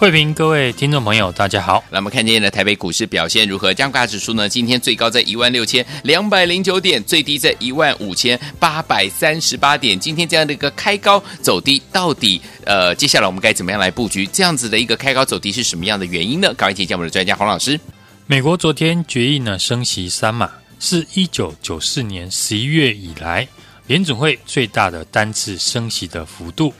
[0.00, 1.84] 慧平，各位听众朋友，大家好。
[1.90, 3.74] 那我们看今天的台北股市表现如何？
[3.74, 4.48] 加权指数呢？
[4.48, 10.00] 今天最高在一万六千两百零九点，最低在一万五千八百三十八点。
[10.00, 14.26] 今天这样的一个开高走低，到底呃，接下来我们该怎么样来布局？
[14.28, 16.54] 这样子的一个开高走低是什么样的原因呢？
[16.54, 17.78] 赶快请教我们的专家黄老师。
[18.26, 23.46] 美国昨天决议呢，升息三码，是一九九四年十一月以来
[23.86, 26.72] 联准会最大的单次升息的幅度。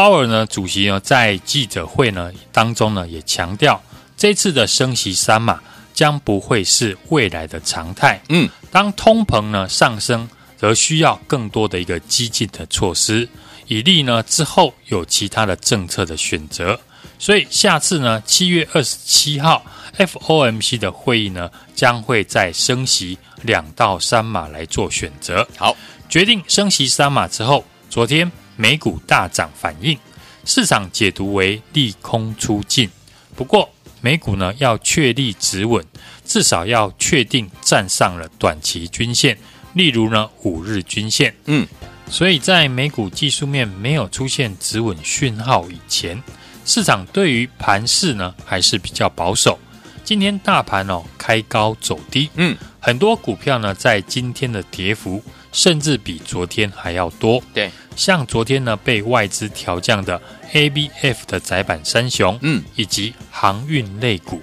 [0.00, 3.78] 鲍尔呢，主席呢，在记者会呢当中呢，也强调，
[4.16, 5.60] 这次的升息三码
[5.92, 8.18] 将不会是未来的常态。
[8.30, 13.28] 嗯，当通膨呢上升，则需要更多的一个激进的措施，
[13.66, 16.80] 以利呢之后有其他的政策的选择。
[17.18, 19.62] 所以下次呢，七月二十七号
[19.98, 25.46] FOMC 的会议呢，将会再升息两到三码来做选择。
[25.58, 25.76] 好，
[26.08, 28.32] 决定升息三码之后，昨天。
[28.60, 29.98] 美股大涨，反应
[30.44, 32.90] 市场解读为利空出尽。
[33.34, 33.66] 不过，
[34.02, 35.82] 美股呢要确立止稳，
[36.26, 39.38] 至少要确定站上了短期均线，
[39.72, 41.34] 例如呢五日均线。
[41.46, 41.66] 嗯，
[42.10, 46.22] 所以在美股技术面没有出现止稳讯号以前，
[46.66, 49.58] 市场对于盘势呢还是比较保守。
[50.04, 57.42] 今天大盘哦开高走低，嗯，很多股票呢在今天的跌幅甚至比昨天还要多。
[57.54, 57.70] 对。
[57.96, 60.20] 像昨天呢，被外资调降的
[60.52, 64.40] ABF 的窄板三雄，嗯，以及航运类股，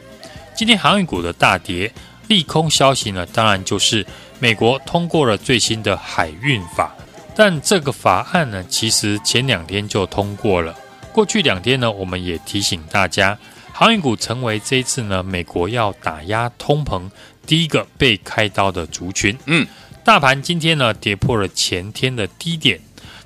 [0.56, 1.92] 今天航运股的大跌，
[2.28, 4.06] 利空消息呢，当然就是
[4.40, 6.96] 美国通过了最新的海运法，
[7.36, 10.76] 但这个法案呢，其实前两天就通过了。
[11.12, 13.36] 过去两天呢，我们也提醒大家，
[13.74, 17.10] 航运股成为这一次呢，美国要打压通膨
[17.48, 19.36] 第一个被开刀的族群。
[19.46, 19.66] 嗯，
[20.04, 22.80] 大盘今天呢，跌破了前天的低点。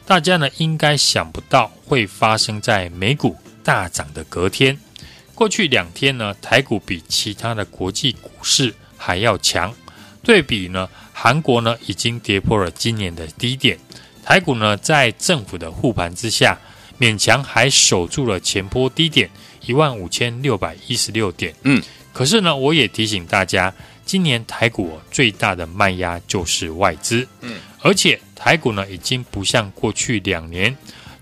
[0.05, 4.77] 大家呢应该想不到会发生在美股大涨的隔天。
[5.33, 9.73] 过去两天呢，台股比其他的国际股市还要强。
[10.23, 13.79] 对比呢，韩国呢已经跌破了今年的低点，
[14.23, 16.59] 台股呢在政府的护盘之下，
[16.99, 19.27] 勉强还守住了前波低点
[19.65, 21.55] 一万五千六百一十六点。
[21.63, 21.81] 嗯，
[22.13, 23.73] 可是呢，我也提醒大家，
[24.05, 27.27] 今年台股最大的卖压就是外资。
[27.41, 28.19] 嗯，而且。
[28.43, 30.75] 台股呢，已经不像过去两年，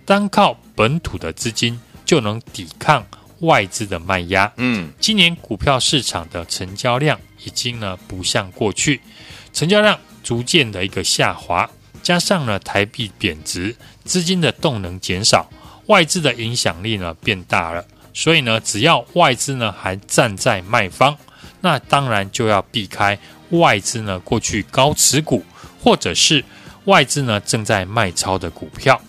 [0.05, 3.05] 单靠本土的资金就能抵抗
[3.41, 4.49] 外资的卖压。
[4.55, 9.01] 嗯，今年股票市场的成交量已经呢不像过去，
[9.51, 11.69] 成交量逐渐的一个下滑，
[12.01, 13.75] 加上呢台币贬值，
[14.05, 15.49] 资金的动能减少，
[15.87, 17.85] 外资的影响力呢变大了。
[18.13, 21.17] 所以呢，只要外资呢还站在卖方，
[21.59, 23.19] 那当然就要避开
[23.49, 25.43] 外资呢过去高持股
[25.83, 26.43] 或者是。
[26.85, 28.99] 外资呢正在卖超的股票，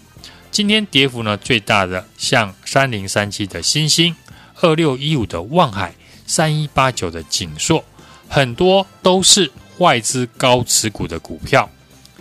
[0.50, 4.14] 今天跌幅呢最大的像三零三七的新兴、
[4.60, 5.94] 二六一五的望海、
[6.26, 7.82] 三一八九的景硕，
[8.28, 11.70] 很多都是外资高持股的股票。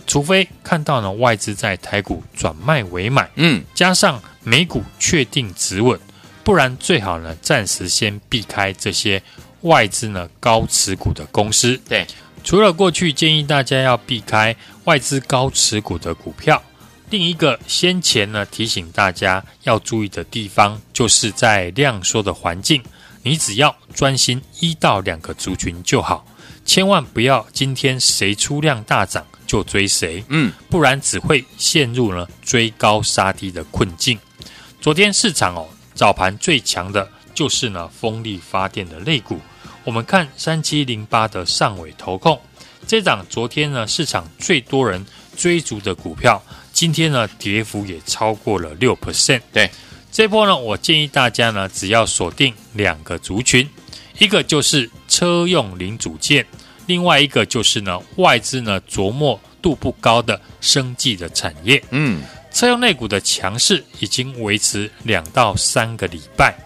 [0.06, 6.00] 除非看到呢外资在台股转卖为买，嗯，加上美股确定止稳，
[6.42, 9.20] 不然最好呢暂时先避开这些
[9.62, 11.78] 外资呢高持股的公司。
[11.86, 12.06] 对。
[12.42, 16.62] 除了过去建议大家要避开外资高持股的股票，
[17.10, 22.82] 另一个先前呢提醒大家要注意的地方，就是在量缩的环境，
[23.22, 26.26] 你只要专心一到两个族群就好，
[26.64, 34.18] 千万不要今天谁出量大涨就追谁，嗯，不然只会陷入了追高杀低的困境。
[34.80, 39.38] 昨天市场哦早盘最强的就是呢风力发电的类股。
[39.90, 42.40] 我们看三七零八的上尾投控，
[42.86, 45.04] 这档昨天呢市场最多人
[45.36, 46.40] 追逐的股票，
[46.72, 49.40] 今天呢跌幅也超过了六 percent。
[49.52, 49.68] 对，
[50.12, 53.68] 这波呢我建议大家呢只要锁定两个族群，
[54.20, 56.46] 一个就是车用零组件，
[56.86, 61.82] 另外一个就是呢外资呢琢磨度不高的生技的产业。
[61.90, 62.22] 嗯，
[62.52, 66.56] 车用类股的强势已经维持两到三个礼拜，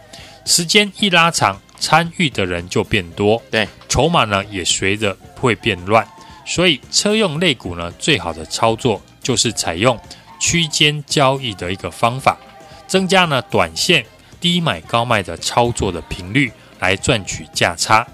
[0.44, 1.58] 时间一拉长。
[1.78, 6.06] 参与的人就变多，对，筹码呢也随着会变乱，
[6.46, 9.98] 所以车用类股呢，最好的操作就是采用
[10.40, 12.38] 区间交易的一个方法，
[12.86, 14.04] 增加呢短线
[14.40, 18.06] 低买高卖的操作的频率，来赚取价差。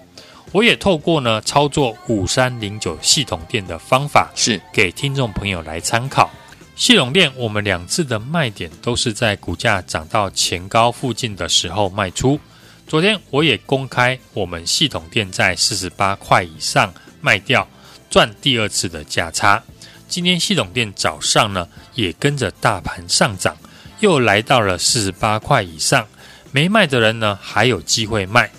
[0.53, 6.29] 我也透过呢操作五三零九系统店的方法，是给听众朋友来参考。
[6.75, 12.41] 系统店我们两次的卖点都是在股价涨到前高附近的时候卖出。
[12.91, 17.69] 昨天我也公开，我们系统店在四十八块以上卖掉，
[18.11, 19.63] 赚第二次的价差。
[20.09, 23.57] 今天系统店早上呢也跟着大盘上涨，
[24.01, 26.05] 又来到了四十八块以上，
[26.51, 28.51] 没卖的人呢还有机会卖。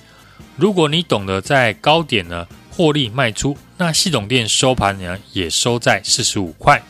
[0.55, 6.81] 如果你懂得在高点呢获利卖出，那系统店收盘呢也收在四十五块，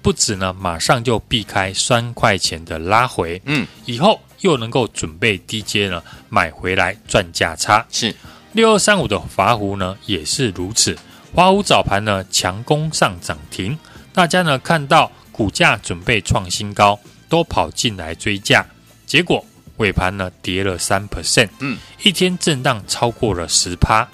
[0.00, 4.20] 不止呢马上就避开三块钱的拉回，嗯，以后。
[4.40, 7.86] 又能够准备低阶呢，买回来赚价差。
[7.90, 8.14] 是
[8.52, 10.96] 六二三五的华孚呢，也是如此。
[11.34, 13.78] 华孚早盘呢强攻上涨停，
[14.12, 16.98] 大家呢看到股价准备创新高，
[17.28, 18.64] 都跑进来追价，
[19.04, 19.44] 结果
[19.76, 24.08] 尾盘呢跌了三 percent，嗯，一天震荡超过了十趴，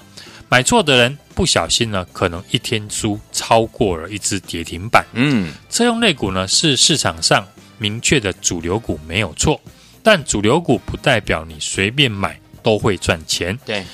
[0.49, 5.07] 买错的人不小心呢，可能一天输超过了一只跌停板。
[5.13, 7.47] 嗯，车用类股呢是市场上
[7.79, 9.61] 明确的主流股，没有错。
[10.03, 13.59] 但主流股不代表你随便买都会赚钱。
[13.65, 13.85] 对，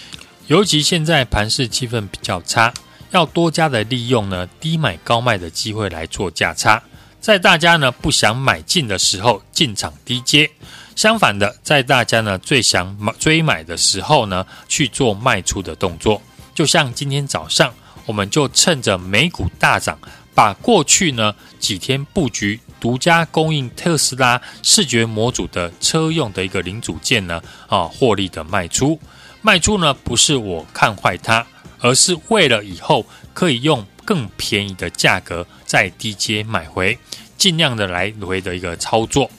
[0.46, 2.72] 尤其现在盘势气氛比较差，
[3.10, 6.82] 要多加的利用呢低买高卖的机会来做价差，
[7.20, 10.50] 在大家呢不想买进的时候进场低接，
[10.96, 16.20] 相反的，在大家呢最想买追买的时候呢去做卖出的动作。
[16.54, 17.72] 就像今天早上，
[18.06, 19.98] 我们就趁着美股大涨，
[20.34, 22.58] 把过去呢几天布局。
[22.80, 28.98] 独家供应特斯拉视觉模组的车用的一个零组件呢，啊，获利的卖出，
[29.42, 31.46] 卖出呢不是我看坏它，
[31.80, 33.04] 而是为了以后
[33.34, 36.96] 可以用更便宜的价格在低阶买回，
[37.36, 39.30] 尽量的来回的一个操作。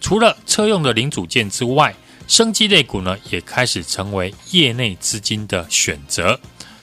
[0.00, 1.94] 除了车用的零组件之外，
[2.26, 6.38] 生技类股呢也开始成为业内资金的选择。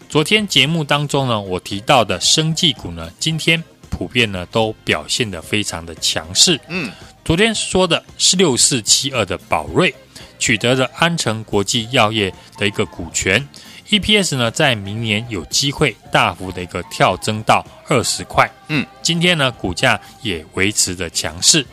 [0.10, 3.64] 昨天节目当中呢，我提到的生技股呢，今天。
[3.98, 6.60] 普遍呢都表现得非常的强势。
[6.68, 6.92] 嗯，
[7.24, 9.94] 昨天说的是六四七二的宝瑞
[10.38, 13.48] 取得了安诚国际药业的一个股权
[13.90, 18.52] ，EPS 呢在明年有机会大幅的一个跳增到二十块。
[18.68, 21.66] 嗯，今天呢股价也维持着强势。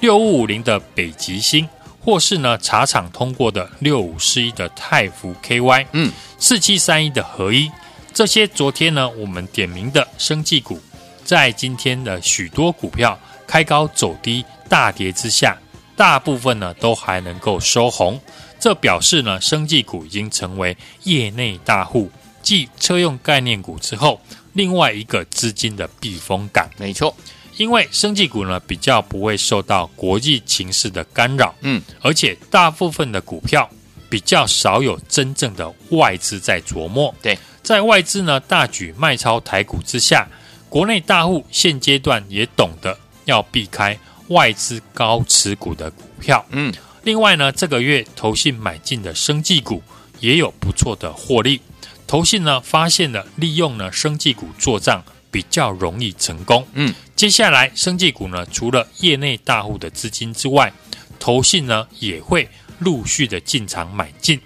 [0.00, 1.66] 六五五零的北极星，
[2.00, 7.70] 或是呢茶厂通过的六五四一的泰福 KY，嗯，四七三一的合一，
[8.12, 10.78] 这些昨天呢我们点名的生技股。
[11.24, 15.56] 在今天的许多股票开高走低、大跌之下，
[15.96, 18.20] 大部分呢都还能够收红，
[18.58, 22.10] 这表示呢，生技股已经成为业内大户
[22.42, 24.20] 继车用概念股之后，
[24.52, 26.68] 另外一个资金的避风港。
[26.78, 27.14] 没错，
[27.56, 33.68] 因为生技股呢比较不会受到国际情势的干扰，嗯，而且大部分的股票
[34.08, 37.14] 比较少有真正的外资在琢磨。
[37.22, 40.26] 对，在外资呢大举卖超台股之下。
[40.72, 43.98] 国内大户现阶段也懂得要避开
[44.28, 46.42] 外资高持股的股票。
[46.48, 46.72] 嗯，
[47.02, 49.82] 另外呢，这个月投信买进的生技股
[50.18, 51.60] 也有不错的获利。
[52.06, 56.66] 投信呢发现了利用呢生技股做账比较容易成功。
[56.72, 60.72] 嗯，接下来生技股呢除了业内大户的资金之外，
[61.18, 62.48] 投信呢也会
[62.78, 64.40] 陆续的进场买进。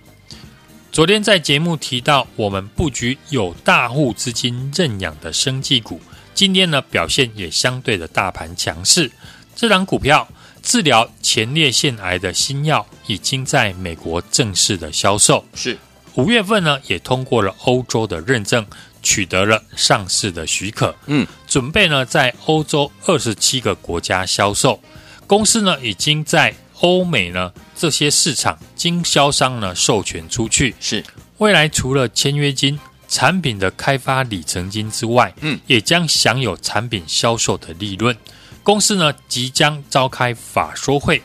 [0.90, 6.00] 昨天在节目提到，我们布局有大户资金认养的生技股。
[6.36, 9.10] 今天呢，表现也相对的大盘强势。
[9.54, 10.28] 这档股票
[10.62, 15.78] 治疗前列腺癌的新药已经在美国正式的销售，是
[16.14, 18.66] 五月份呢也通过了欧洲的认证，
[19.02, 20.94] 取得了上市的许可。
[21.06, 24.78] 嗯，准备呢在欧洲二十七个国家销售。
[25.26, 30.74] 公司呢已经在欧美呢这些市场经销商呢授权出去。
[30.80, 31.02] 是
[31.38, 32.78] 未来除了签约金。
[33.08, 38.16] 产品的开发里程金之外，嗯，也将享有产品销售的利润。
[38.62, 41.22] 公司呢即将召开法说会，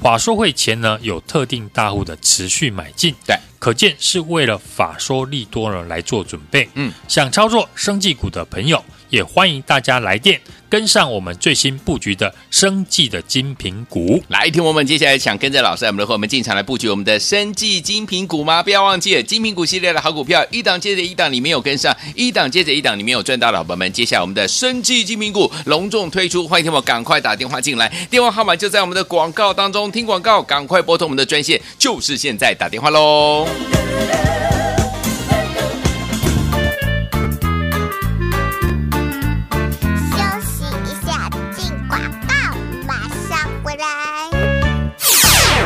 [0.00, 6.68] 法说会前呢有特定大户的持续买进，对，可见是为了法说利多呢来做准备。
[6.74, 10.40] 嗯，想操作生技股的朋友，也欢迎大家来电。
[10.68, 18.60] 跟上我们最新布局的生计的精品股，来听我们接下来想跟着老师，我们的和我们进场来布局我们的生计精品股吗？
[18.60, 33.46] 不要忘记了精品股系列的好股票，一档接着一档，你没有跟上，一档接着一档，你没有赚到的，宝宝们，接下来我们的生计精品股隆重推出，欢迎听我赶快打电话进来，电话号码就在我们的广告当中，听广告赶快拨通我们的专线，就是现在打电话喽。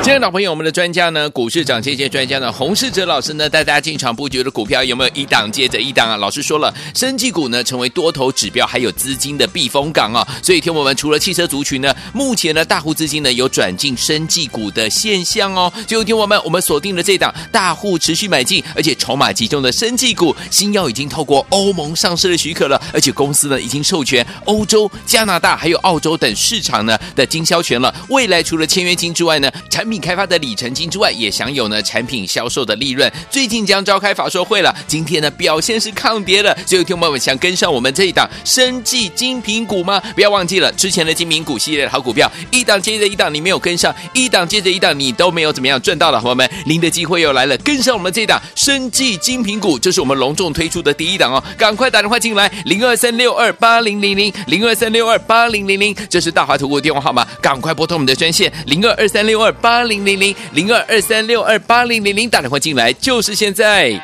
[0.09, 6.17] 亲爱的老朋友，我们的专家呢，股市涨这些专家呢，洪世哲老师呢，带大家进场布局的股票有没有一档接着一档啊？
[6.17, 10.27] 老师说了，生技股呢成为多头指标，还有资金的避风港啊。
[10.43, 15.71] 所以，听我们除了汽车族群呢，目前呢大户资金呢有转进生技股的现象哦。
[15.87, 27.95] 就听我们，我们锁定了这档大户持续买进，而且筹码集中的生技股，新药已经透过欧盟上市的许可了，而且公司呢已经授权欧洲、加拿大还有澳洲等市场呢的经销权了。
[28.09, 33.11] 未来除了签约金之外呢，产品开发的里程金之外，也享有呢产品销售的利润。
[33.31, 36.57] 最近将召开法说会了，今天呢表现是抗跌的。
[36.67, 40.01] 所以，听友们想跟上我们这一档生技精品股吗？
[40.15, 46.21] 不要忘记了之前的精品股系列的好股票，一档接着一档，你没有跟上，一档接着一档，你都没有怎么样赚到了。
[46.21, 64.01] 朋友们，您的机会又来了，跟上我们这一档生技精品股，这是我们隆重推出的第一档哦，赶快打电话进来，零二三六二八零零零，零二三六二八零零零，这是大华投顾的电话号码，赶快拨通我们的专线零二二三六二八零零零，零二二三六二八零零零，打电话进来就是现在。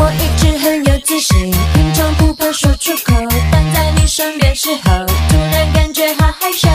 [0.00, 3.14] 我一直很有自信，平常不怕说出口，
[3.50, 6.68] 但在你身边时候，突然感觉好害羞。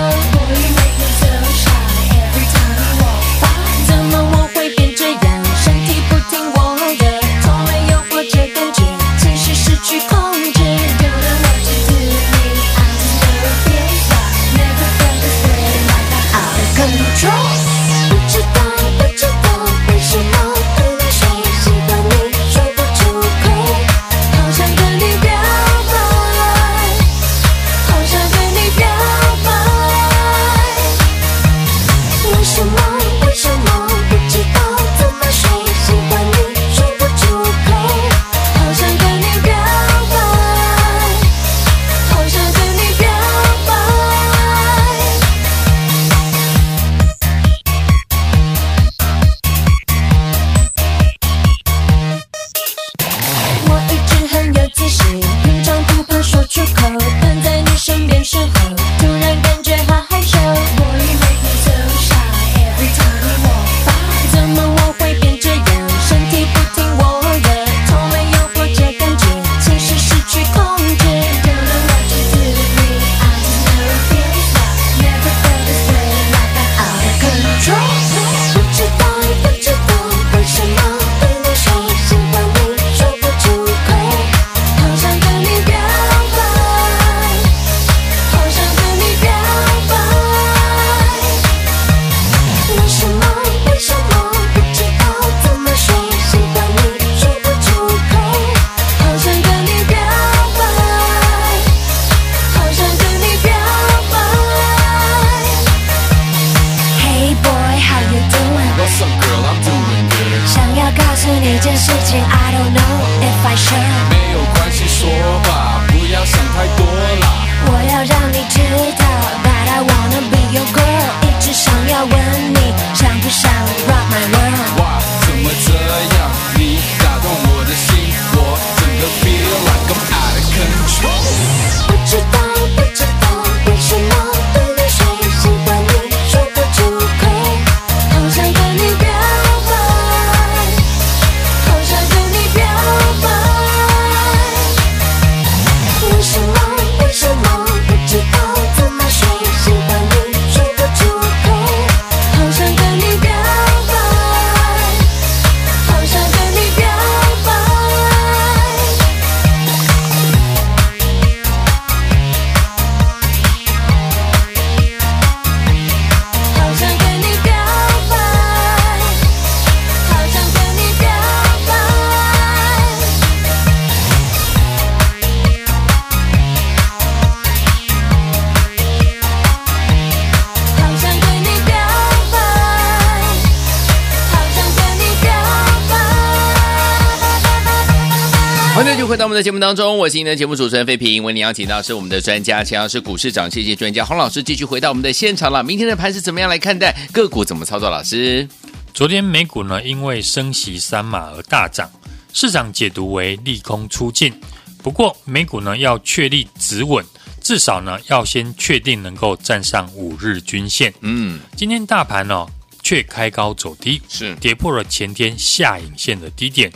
[188.75, 191.23] 欢迎继续回到我们的节目当中，我是您的节目主持人费平。
[191.23, 195.63] 为您邀请到是我们的专家，同样是股市长，谢谢专家洪老师，继续回到我们的现场了。
[195.63, 196.91] 明天的盘是怎么样来看待？
[197.13, 197.87] 个股怎么操作？
[197.87, 198.49] 老师，
[198.91, 201.87] 昨天美股呢，因为升息三码而大涨，
[202.33, 204.33] 市场解读为利空出尽。
[204.81, 207.05] 不过美股呢要确立止稳，
[207.43, 210.91] 至少呢要先确定能够站上五日均线。
[211.01, 212.47] 嗯，今天大盘呢
[212.81, 216.71] 却开高走低，是跌破了前天下影线的低点。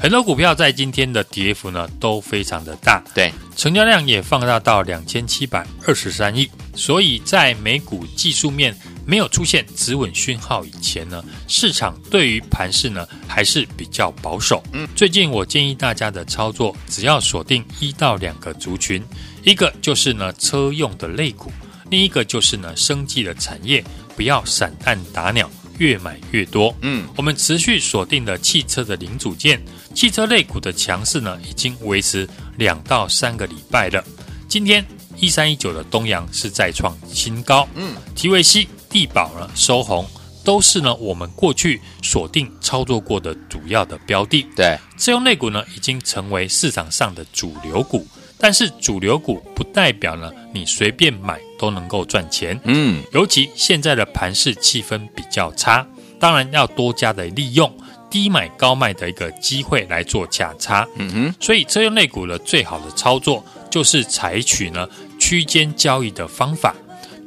[0.00, 6.48] 很多股票在今天的跌幅呢都非常的大，对，成交量也放大到两千七百二十三亿。
[6.74, 14.62] 所以在美股技术面没有出现止稳讯号以前呢，市场对于盘势呢还是比较保守。
[14.72, 19.04] 嗯，最近我建议大家的操作，只要锁定一到两个族群，
[19.44, 21.52] 一个就是呢车用的类股，
[21.90, 23.84] 另一个就是呢生技的产业，
[24.16, 26.72] 不要散弹打鸟，越买越多。
[26.80, 29.60] 嗯，我们持续锁定了汽车的零组件，
[29.94, 34.04] 汽车类股的强势呢已经维持两到三个礼拜了。
[34.48, 34.86] 今天。
[35.18, 40.08] 一三一九的东阳是再创新高，嗯，提维西、地保呢收红，
[40.42, 44.46] 都是呢我们过去锁定操作过的主要的标的。
[44.56, 48.06] 对，自用类股呢已经成为市场上的主流股，
[48.40, 52.58] 但是主流股不代表呢你随便买都能够赚钱。
[52.64, 55.86] 嗯，尤其现在的盘市气氛比较差，
[56.18, 57.70] 当然要多加的利用
[58.10, 60.88] 低买高卖的一个机会来做价差。
[60.96, 64.88] 嗯哼，所以车用类股的最好的操作就是采取呢。
[65.22, 66.74] 区间交易的方法，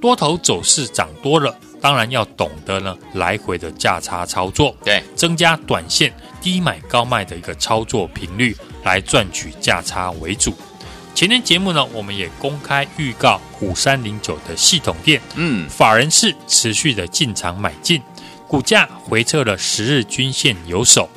[0.02, 10.56] 多头走势涨多了，当然要懂得呢来回的价差操作，对，增加短线低买高卖的一个操作频率，来赚取价差为主。
[11.16, 18.02] 前天节目呢，我们也公开预告五三零九的系统店，嗯，法人是持续的进场买进，
[18.48, 21.08] 股价回撤了十日均线有守，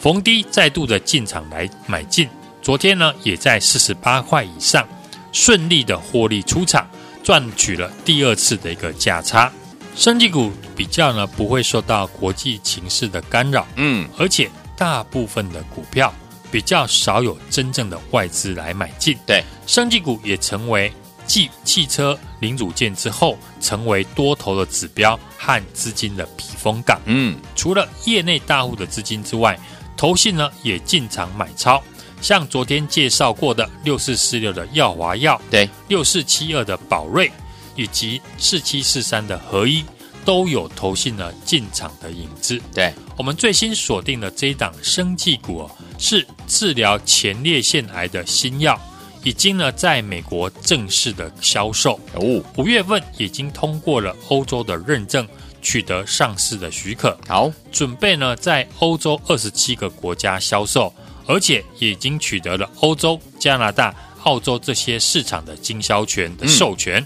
[0.00, 2.28] 逢低再度的进场来买进，
[2.60, 4.86] 昨天呢也在四十八块以上。
[5.32, 6.88] 顺利的获利出场，
[7.22, 9.52] 赚取了第二次的一个价差。
[9.94, 16.14] 生技股比较呢，不会受到国际情势的干扰，嗯，而且大部分的股票
[16.56, 19.14] 比较少有真正的外资来买进。
[19.26, 20.90] 对，生技股也成为
[21.26, 26.98] 继汽车零组件之后，成为多头的指标和资金的避风港。
[27.04, 29.60] 嗯，除了业内大户的资金之外，
[29.98, 31.82] 投信呢也进场买超。
[32.22, 37.30] 像昨天介绍过的六四四六的耀华药，对，六四七二的宝瑞，
[37.74, 39.84] 以及四七四三的合一，
[40.24, 42.58] 都有投信呢进场的影子。
[42.72, 48.80] 对，我们最新锁定的这一档生技股哦，是治疗前列腺癌的新药，
[49.22, 52.00] 已经呢在美国正式的销售。
[52.14, 55.26] 哦，五月份已经通过了欧洲的认证，
[55.60, 57.18] 取得上市的许可。
[57.26, 60.92] 好，准备呢在欧洲二十七个国家销售。
[61.28, 67.04] 而且已经取得了欧洲、加拿大、澳洲这些市场的经销权的授权。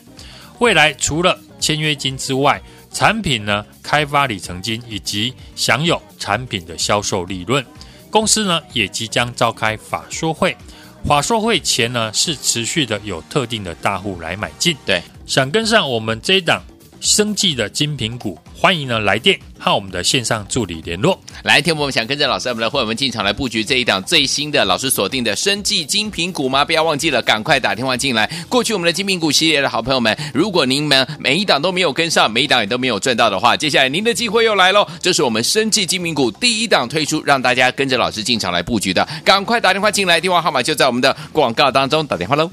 [0.58, 2.60] 未来除了签约金之外，
[2.92, 7.64] 产品呢开发里程金以及享有产品的销售利润。
[8.10, 10.56] 公司呢也即将召开法说会，
[11.04, 14.76] 法说会前呢是持续的有特定的大户来买进。
[14.84, 16.62] 对，想跟上我们这一档
[17.00, 21.18] 生计的精品股，欢迎呢来电和我们的线上助理联络。
[21.44, 26.64] 来，听我们想跟着老师，我们的会员进场来布局这一档最新的老师锁定的生技精品股吗？
[26.64, 28.28] 不要忘记了，赶快打电话进来。
[28.48, 34.86] 过去我们的精品股系列的好朋友们，如果您们每一档都没有跟上，每一档也都没有赚到的话，接下来您的机会又来喽！
[35.00, 42.50] 这是我们生技精品股第一档推出，让大家跟着老师进场来布局的，赶快打电话进来，电话号码就在我们的广告当中，打电话喽。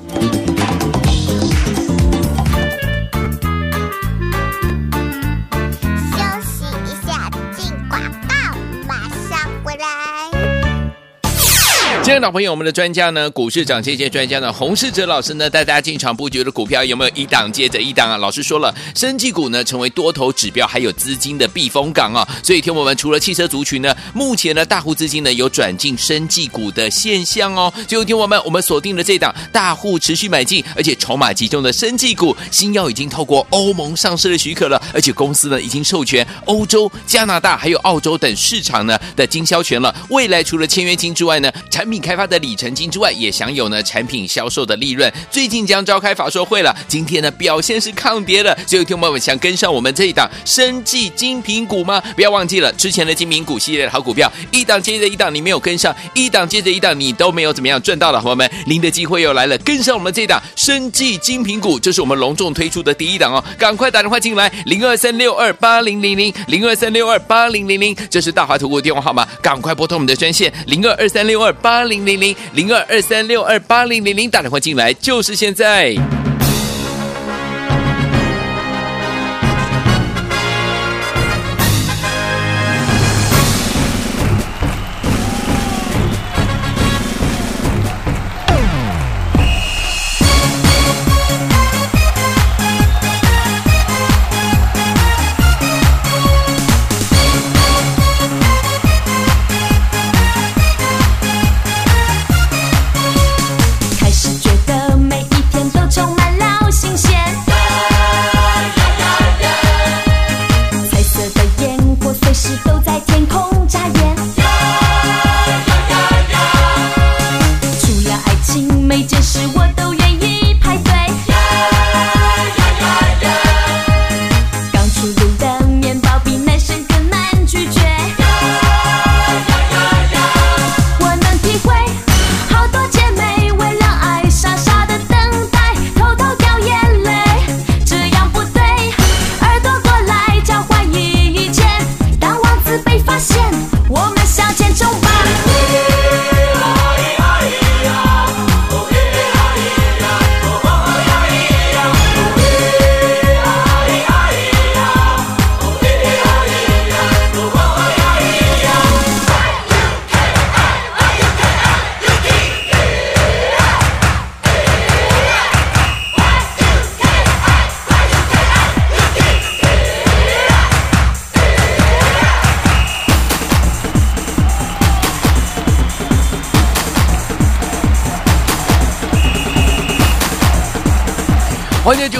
[12.17, 18.17] 的老朋友，我们的专家呢，股市涨跌跌专家呢，洪世哲老师呢，带大家进场布局的股票有没有一档接着一档啊？
[18.17, 22.27] 老师说了，生技股呢成为多头指标，还有资金的避风港啊。
[22.41, 27.71] 所以，听我们除了汽车族群呢，目前呢大户资金呢有转进生技股的现象哦。
[27.87, 39.93] 最后，听我们，我们锁定了这档大户持续买进，而且筹码集中的生技股，新药已经透过欧盟上市的许可了，而且公司呢已经授权欧洲、加拿大还有澳洲等市场呢的经销权了。
[40.09, 45.11] 未来除了签约金之外呢，产品开发的里程金之外，也享有呢产品销售的利润。
[45.29, 48.57] 最近将召开法说会了，今天呢表现是抗跌的。
[48.65, 52.01] 所以，听友们想跟上我们这一档生技精品股吗？
[52.15, 75.95] 不要忘记了之前的精品股系列的好股票，一档接着一档，你没有跟上，一档接着一档，你都没有怎么样赚到的，朋友们，您的机会又来了，跟上我们这一档生技精品股，这是我们隆重推出的第一档哦，赶快打电话进来，零二三六二八零零零，零二三六二八零零零，这是大华投顾电话号码，赶快拨通我们的专线零二二三六二八零零零零二二三六二八零零零，打电话进来就是现在。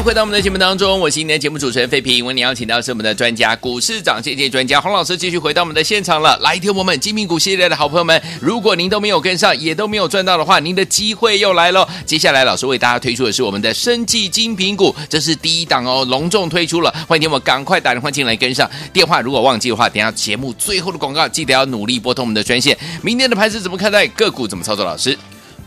[0.08, 2.26] 回到我们的节目当中，我是今天的节目主持人费平。
[2.26, 6.38] 为您邀请到是我们的专家，股市涨跌跌专家洪老师，继续回到我们的现场了。
[6.38, 11.86] 来，听我们精品股系列的好朋友们，如果您都没有跟上，也都没有赚到的话，您的机会又来喽。
[12.06, 16.89] 接下来，老师为大家推出的是我们的生计精品股，这是第一档哦，隆重推出了。
[17.06, 18.70] 欢迎听我们赶快打电话进来跟上。
[18.93, 22.78] 电话如果忘记的话，等下节目最后的广告记得要努力拨通我们的专线。
[23.02, 24.08] 明天的盘子怎么看待？
[24.08, 24.86] 个股怎么操作？
[24.86, 25.17] 老师？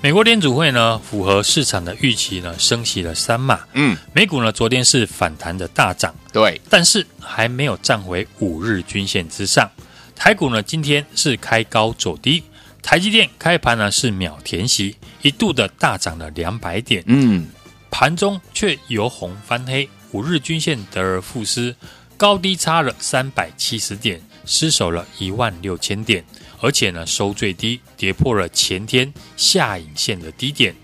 [0.03, 3.61] 美国联储会呢，符合市场的预期呢，升息了三码。
[3.75, 9.71] 嗯，美股呢，昨天是反弹的大涨，对，但是还没有站回五日均线之上。
[10.17, 12.43] 台股呢，今天是开高走低，
[12.83, 17.05] 台积电开盘呢是秒填息，一度的大涨了两百点。
[17.07, 17.49] 嗯，
[17.91, 21.77] 盘中却由红翻黑，五日均线得而复失，
[22.17, 26.25] 高低差了三百七十点，失守了一万六千点。
[26.61, 30.75] 而且呢，收最低，跌破了前天下影线的低点，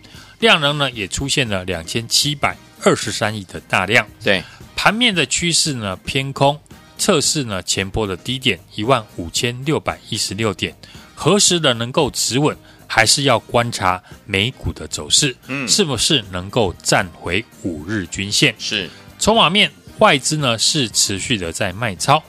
[0.40, 4.06] 量能呢也出现了两千七百二十三亿的大量。
[4.22, 4.42] 对，
[4.74, 6.58] 盘面的趋势呢偏空，
[6.96, 10.74] 测试呢前波的低点一万五千六百一十六点，
[11.14, 18.54] 何时的能够止稳，还是要观察美股的走势，嗯，是不是能够站回五日均线？
[18.58, 22.22] 是，筹码面外资呢是持续的在卖超。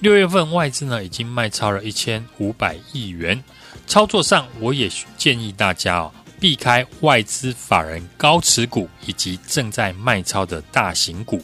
[0.00, 3.44] 六月份外资呢已经卖超了一千五百亿元，
[3.86, 11.42] 操作上我也建议大家哦，避开外资法人高持股以及正在卖超的大型股。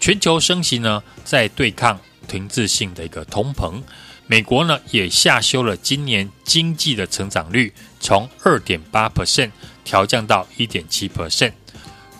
[0.00, 3.80] 全球升息呢，在对抗停滞性的一个通膨。
[4.26, 9.52] 美国呢也下修了今年经济的成长率，从二点八 percent
[9.84, 11.52] 调降到一点七 percent。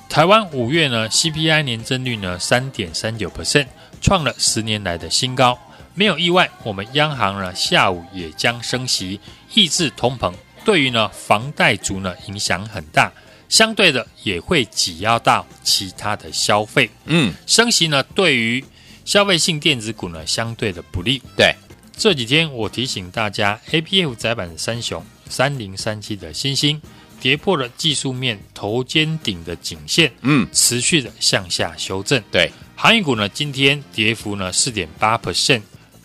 [0.09, 3.67] 台湾五月呢 CPI 年增率呢三点三九 percent。
[4.01, 5.59] 创了十年来的新高，
[5.95, 9.21] 没有意外，我们央行呢下午也将升息，
[9.55, 10.35] 抑制通膨。
[10.65, 13.13] 对于呢房贷族呢影响很大，
[13.49, 16.91] 相对的也会挤压到其他的消费。
[17.05, 18.65] 嗯，升息呢对于
[19.05, 21.23] 消费性电子股呢相对的不利。
[21.37, 21.55] 对，
[21.97, 26.81] 这几天我提醒大家，A P F 窄板三雄三零三七的新兴
[27.21, 32.21] 跌破了技术面头肩顶的颈线，嗯，持续的向下修正。
[32.33, 32.51] 对。
[32.75, 35.63] 航运股呢，今天跌幅呢四点八 percent。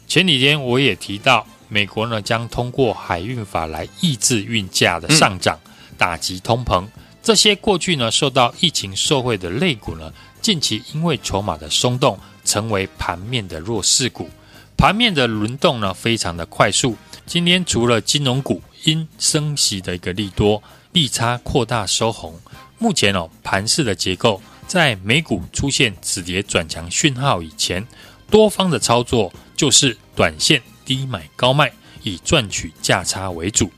[0.10, 5.60] 前几天我也提到，美国呢将通过海运法来抑制运价的上涨，
[6.00, 6.84] 打击通膨。
[7.22, 14.28] 这些过去呢受到疫情受惠的类股呢，近期因为筹码的松动，成为盘面的弱势股。
[14.76, 16.98] 盘面的轮动呢非常的快速。
[17.28, 22.34] 今天除了金融股因升息的一个利多，利差扩大收红。
[22.80, 24.42] 目前哦盘势的结构。
[24.66, 27.84] 在美股出现止跌转强讯号以前，
[28.30, 31.72] 多方的操作就是短线低买高卖，
[32.04, 33.72] 以赚取价差为主。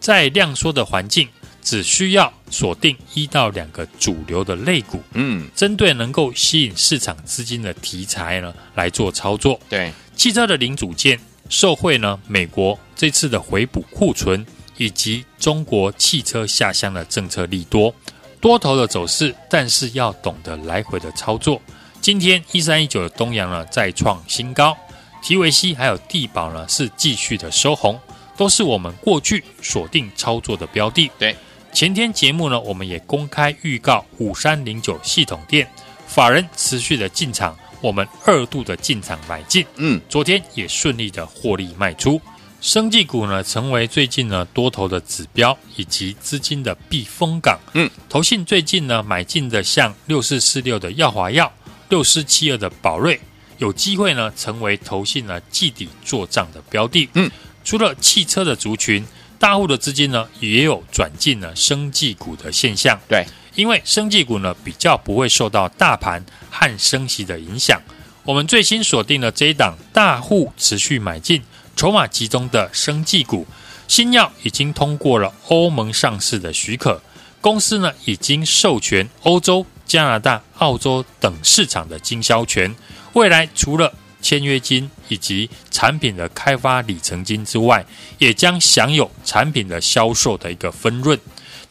[0.00, 1.28] 在量缩的环境，
[1.62, 9.58] 只需要锁定一到两个主流的类股，嗯，针对能够吸引市场资金的题材呢来做操作。
[9.68, 11.18] 对，汽车的零组件
[11.48, 17.94] 受惠呢，美国这次的回补库存以及中国汽车下乡的政策利多。
[18.40, 21.60] 多头的走势，但是要懂得来回的操作。
[22.00, 24.76] 今天一三一九的东阳呢再创新高，
[25.22, 28.00] 提维西还有地保呢是继续的收红，
[28.36, 31.10] 都是我们过去锁定操作的标的。
[31.18, 31.36] 对，
[31.72, 35.68] 前天节目呢我们也公开预告五三零九系统店
[36.06, 42.20] 法人持续的进场，我们二度的进场买进，嗯，昨天也顺利的获利卖出。
[42.60, 47.56] 生技股呢，成为最近呢多头的指标以及资金的避风港。
[47.74, 51.52] 嗯，投信最近呢买进的像六四四六的耀华药、
[51.88, 53.18] 六四七二的宝瑞，
[53.58, 57.08] 有机会呢成为投信呢季底做账的标的。
[57.14, 57.30] 嗯，
[57.64, 59.04] 除了汽车的族群，
[59.38, 62.98] 大户的资金呢也有转进了生技股的现象。
[63.08, 63.24] 对，
[63.54, 67.80] 因为生技股呢比较不会受到大盘和升息的影响。
[68.24, 71.42] 我们最新锁定了这一档大户持续买进。
[71.74, 73.46] 筹码集中的生技股，
[73.86, 77.00] 新药已经通过了欧盟上市的许可，
[77.40, 82.72] 公司呢已经授权欧洲、加拿大、澳洲等市场的经销权。
[83.14, 87.84] 未来除了签约金以及产品的开发里程金之外，
[88.18, 91.18] 也将享有产品的销售的一个分润。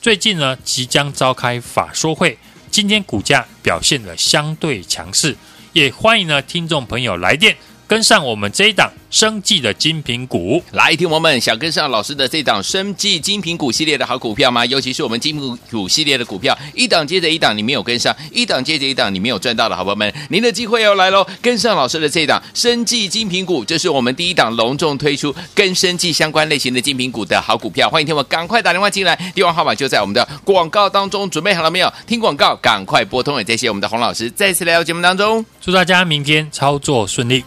[0.02, 2.38] 最近呢即将召开法说会，
[2.72, 5.36] 今天股价表现得相对强势，
[5.74, 7.56] 也欢迎呢听众朋友来电。
[7.88, 10.62] 跟上我们这一档生技的精品股。
[10.72, 14.66] 来，听我们想跟上老师的这档生技精品股系列的好股票吗？
[14.66, 21.26] 尤其是我们精品股系列的股票，一档接着一档，你没有跟上，一档接着一档，你没有赚到的好朋友们，您的机会要来喽！
[21.42, 27.90] 跟上老师的这档生技精品股，这是我们第一档隆重推出跟生技相关类型的精品股的好股票。
[27.90, 31.92] 欢迎听我赶快打电话进来，电话号码就在我们的广告当中，准备好了没有？
[32.06, 33.38] 听广告，赶快拨通。
[33.38, 37.44] 也谢谢我们的洪老师再次来到节目当中，祝大家明天操作顺利。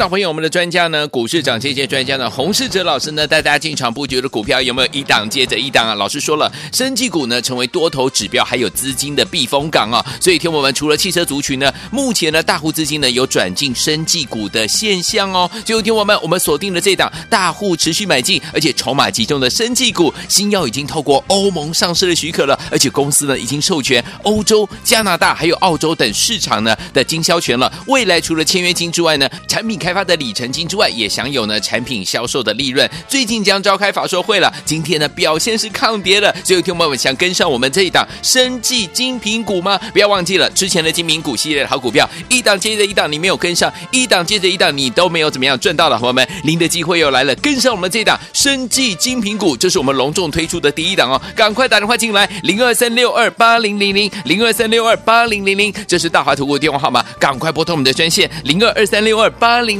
[0.00, 5.94] 亲爱的朋友，我们的专家呢，股市涨这些专家呢，洪世哲老师呢，带大家进场布局的股票有没有一档接着一档啊？
[5.94, 10.02] 老师说了，生技股呢成为多头指标，还有资金的避风港啊。
[10.18, 15.50] 所以，听我们除了汽车族群呢，目前呢大户资金呢有转进生技股的现象哦。
[15.66, 27.70] 就听我们，我们锁定了这档大户持续买进，而且筹码集中的生技股，新药已经透过欧盟上市的许可了，而且公司呢已经授权欧洲、加拿大还有澳洲等市场呢的经销权了。
[27.86, 32.88] 未来除了签约金之外呢，产品开开发的里程金之外，也享有呢产品销售的利润。
[33.08, 36.32] 最近将召开法说会了，今天呢表现是抗跌的。
[36.44, 39.76] 所以，听众朋友们想跟上我们这一档生技精品股吗？
[39.92, 59.79] 不要忘记了之前的精品股系列的好股票，一档接着一档，你没有跟上，一档接着一档，你都没有怎么样赚到的，朋友们，您的机会又来了，跟上我们这一档生技精品股，这是我们隆重推出的第一档哦，赶快打电话进来，零二三六二八零零零零二三六二八零零零，这是大华投顾电话号码，赶快拨通我们的专线零二二三六二八零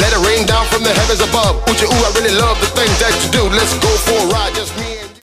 [0.00, 1.60] Let it rain down from the heavens above.
[1.66, 3.42] Ooh, ooh, I really love the things that you do.
[3.50, 4.29] Let's go for